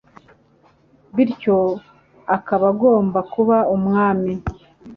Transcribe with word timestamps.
bityo 1.15 1.57
akaba 2.35 2.65
agomba 2.73 3.19
kuba 3.33 3.57
umwami, 3.75 4.33